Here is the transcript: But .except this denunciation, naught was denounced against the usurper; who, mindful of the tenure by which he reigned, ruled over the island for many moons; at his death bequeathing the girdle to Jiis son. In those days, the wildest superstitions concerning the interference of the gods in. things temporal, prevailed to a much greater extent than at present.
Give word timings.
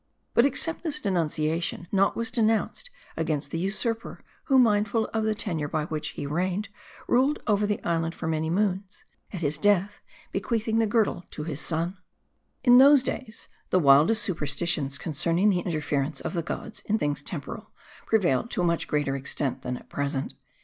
But 0.33 0.47
.except 0.47 0.81
this 0.81 0.99
denunciation, 0.99 1.87
naught 1.91 2.15
was 2.15 2.31
denounced 2.31 2.89
against 3.15 3.51
the 3.51 3.59
usurper; 3.59 4.23
who, 4.45 4.57
mindful 4.57 5.05
of 5.13 5.25
the 5.25 5.35
tenure 5.35 5.67
by 5.67 5.85
which 5.85 6.07
he 6.13 6.25
reigned, 6.25 6.69
ruled 7.07 7.37
over 7.45 7.67
the 7.67 7.79
island 7.83 8.15
for 8.15 8.27
many 8.27 8.49
moons; 8.49 9.03
at 9.31 9.41
his 9.41 9.59
death 9.59 10.01
bequeathing 10.31 10.79
the 10.79 10.87
girdle 10.87 11.25
to 11.29 11.43
Jiis 11.43 11.59
son. 11.59 11.99
In 12.63 12.79
those 12.79 13.03
days, 13.03 13.47
the 13.69 13.77
wildest 13.77 14.23
superstitions 14.23 14.97
concerning 14.97 15.51
the 15.51 15.59
interference 15.59 16.19
of 16.19 16.33
the 16.33 16.41
gods 16.41 16.81
in. 16.87 16.97
things 16.97 17.21
temporal, 17.21 17.69
prevailed 18.07 18.49
to 18.49 18.61
a 18.61 18.65
much 18.65 18.87
greater 18.87 19.15
extent 19.15 19.61
than 19.61 19.77
at 19.77 19.87
present. 19.87 20.33